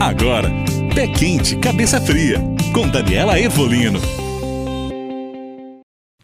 [0.00, 0.48] Agora,
[0.94, 2.38] Pé Quente, Cabeça Fria,
[2.72, 4.00] com Daniela Evolino.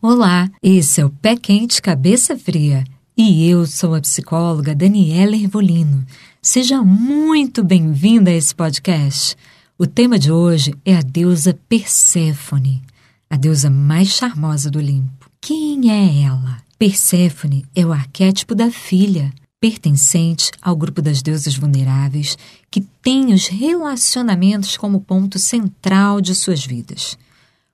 [0.00, 2.84] Olá, esse é o Pé Quente, Cabeça Fria
[3.14, 6.06] e eu sou a psicóloga Daniela Ervolino.
[6.40, 9.36] Seja muito bem-vinda a esse podcast.
[9.78, 12.82] O tema de hoje é a deusa Perséfone,
[13.28, 15.30] a deusa mais charmosa do Olimpo.
[15.38, 16.62] Quem é ela?
[16.78, 19.30] Perséfone é o arquétipo da filha,
[19.60, 22.36] pertencente ao grupo das deusas vulneráveis
[22.70, 27.16] que tem os relacionamentos como ponto central de suas vidas.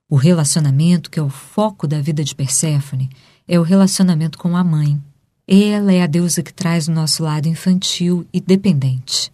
[0.08, 3.10] O relacionamento que é o foco da vida de Perséfone
[3.48, 5.00] é o relacionamento com a mãe.
[5.46, 9.30] Ela é a deusa que traz o nosso lado infantil e dependente.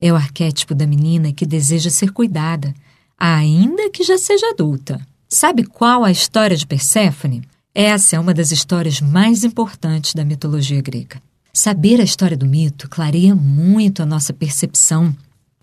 [0.00, 2.74] É o arquétipo da menina que deseja ser cuidada,
[3.18, 5.00] ainda que já seja adulta.
[5.28, 7.42] Sabe qual a história de Perséfone?
[7.74, 11.20] Essa é uma das histórias mais importantes da mitologia grega.
[11.56, 15.16] Saber a história do mito clareia muito a nossa percepção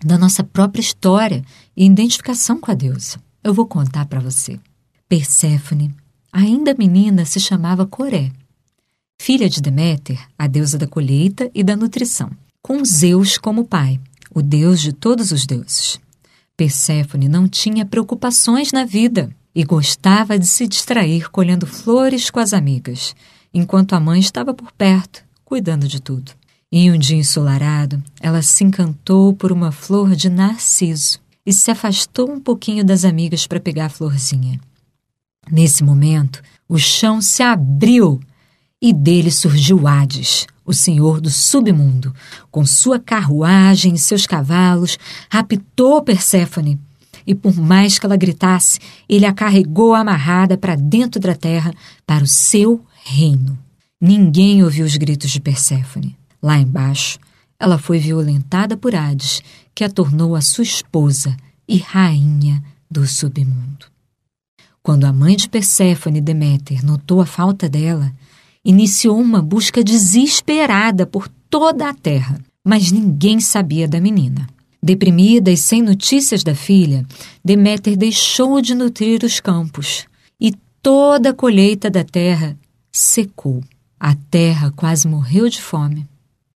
[0.04, 1.46] da nossa própria história
[1.78, 3.22] e identificação com a deusa.
[3.44, 4.60] Eu vou contar para você.
[5.08, 5.94] Perséfone,
[6.32, 8.32] ainda menina, se chamava Coré,
[9.22, 14.02] filha de Deméter, a deusa da colheita e da nutrição, com Zeus como pai,
[14.34, 16.02] o deus de todos os deuses.
[16.57, 22.52] Perséfone não tinha preocupações na vida e gostava de se distrair colhendo flores com as
[22.52, 23.16] amigas,
[23.54, 26.32] enquanto a mãe estava por perto, cuidando de tudo.
[26.71, 32.27] Em um dia ensolarado, ela se encantou por uma flor de narciso e se afastou
[32.27, 34.60] um pouquinho das amigas para pegar a florzinha.
[35.51, 38.20] Nesse momento, o chão se abriu
[38.82, 42.15] e dele surgiu Hades, o senhor do submundo,
[42.49, 44.98] com sua carruagem e seus cavalos,
[45.29, 46.79] raptou Perséfone
[47.27, 51.71] e por mais que ela gritasse, ele a carregou amarrada para dentro da terra,
[52.07, 53.63] para o seu reino.
[54.05, 56.18] Ninguém ouviu os gritos de Perséfone.
[56.41, 57.18] Lá embaixo,
[57.57, 59.41] ela foi violentada por Hades,
[59.73, 63.85] que a tornou a sua esposa e rainha do submundo.
[64.81, 68.11] Quando a mãe de Perséfone, Deméter, notou a falta dela,
[68.66, 74.49] iniciou uma busca desesperada por toda a terra, mas ninguém sabia da menina.
[74.83, 77.05] Deprimida e sem notícias da filha,
[77.41, 80.07] Deméter deixou de nutrir os campos
[80.38, 80.51] e
[80.81, 82.57] toda a colheita da terra
[82.91, 83.63] secou.
[84.06, 86.06] A terra quase morreu de fome.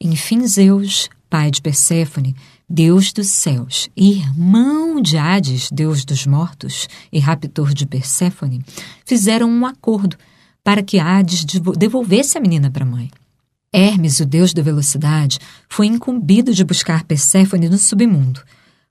[0.00, 2.34] Enfim, Zeus, pai de Perséfone,
[2.66, 8.64] deus dos céus, irmão de Hades, deus dos mortos e raptor de Perséfone,
[9.04, 10.16] fizeram um acordo
[10.64, 11.44] para que Hades
[11.76, 13.10] devolvesse a menina para a mãe.
[13.70, 15.38] Hermes, o deus da velocidade,
[15.68, 18.40] foi incumbido de buscar Perséfone no submundo.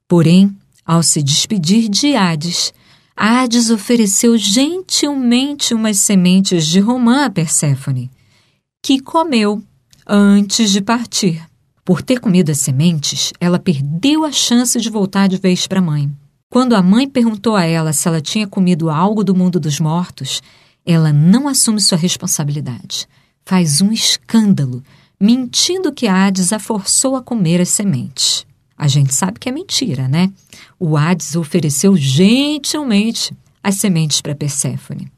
[0.07, 2.71] Porém, ao se despedir de Hades,
[3.17, 8.11] Hades ofereceu gentilmente umas sementes de romã a Perséfone,
[8.83, 9.63] que comeu
[10.05, 11.41] antes de partir.
[11.83, 15.81] Por ter comido as sementes, ela perdeu a chance de voltar de vez para a
[15.81, 16.11] mãe.
[16.51, 20.43] Quando a mãe perguntou a ela se ela tinha comido algo do mundo dos mortos,
[20.85, 23.07] ela não assume sua responsabilidade
[23.45, 24.83] faz um escândalo,
[25.19, 28.45] mentindo que Hades a forçou a comer as sementes.
[28.77, 30.31] A gente sabe que é mentira, né?
[30.79, 35.11] O Hades ofereceu gentilmente as sementes para Perséfone.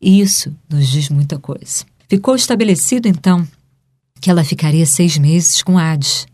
[0.00, 1.84] Isso nos diz muita coisa.
[2.08, 3.46] Ficou estabelecido, então,
[4.20, 6.26] que ela ficaria seis meses com Hades,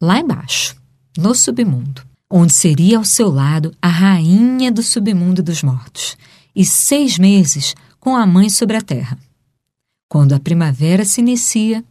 [0.00, 0.76] lá embaixo,
[1.16, 6.16] no submundo, onde seria ao seu lado a rainha do submundo dos mortos,
[6.54, 9.18] e seis meses com a mãe sobre a terra.
[10.08, 11.84] Quando a primavera se inicia,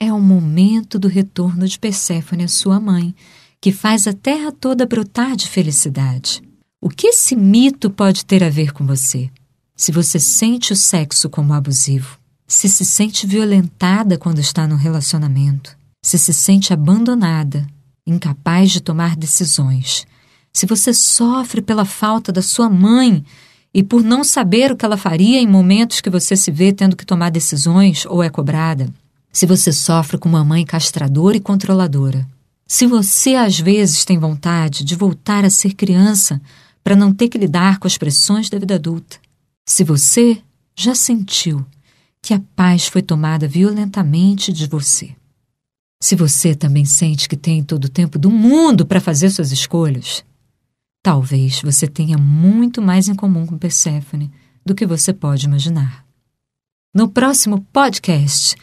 [0.00, 3.14] é o momento do retorno de Perséfone à sua mãe,
[3.60, 6.42] que faz a terra toda brotar de felicidade.
[6.80, 9.30] O que esse mito pode ter a ver com você?
[9.76, 12.18] Se você sente o sexo como abusivo,
[12.52, 17.66] se se sente violentada quando está no relacionamento, se se sente abandonada,
[18.06, 20.06] incapaz de tomar decisões,
[20.52, 23.24] se você sofre pela falta da sua mãe
[23.72, 26.94] e por não saber o que ela faria em momentos que você se vê tendo
[26.94, 28.92] que tomar decisões ou é cobrada.
[29.32, 32.28] Se você sofre com uma mãe castradora e controladora.
[32.66, 36.38] Se você às vezes tem vontade de voltar a ser criança
[36.84, 39.16] para não ter que lidar com as pressões da vida adulta.
[39.64, 40.38] Se você
[40.76, 41.64] já sentiu
[42.22, 45.14] que a paz foi tomada violentamente de você.
[46.00, 50.24] Se você também sente que tem todo o tempo do mundo para fazer suas escolhas,
[51.02, 54.30] Talvez você tenha muito mais em comum com Perséfone
[54.64, 56.06] do que você pode imaginar.
[56.94, 58.54] No próximo podcast,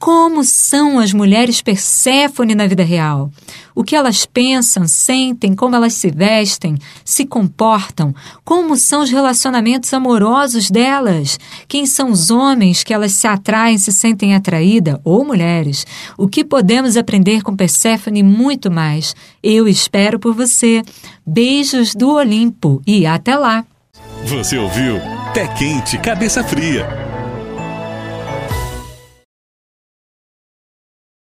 [0.00, 3.32] Como são as mulheres Perséfone na vida real?
[3.74, 8.14] O que elas pensam, sentem, como elas se vestem, se comportam,
[8.44, 11.36] como são os relacionamentos amorosos delas,
[11.66, 15.84] quem são os homens que elas se atraem, se sentem atraídas, ou mulheres.
[16.16, 19.16] O que podemos aprender com Perséfone e muito mais.
[19.42, 20.80] Eu espero por você.
[21.26, 23.64] Beijos do Olimpo e até lá.
[24.26, 25.00] Você ouviu
[25.34, 27.07] Pé Quente, Cabeça Fria